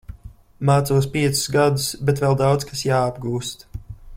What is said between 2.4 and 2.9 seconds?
daudz kas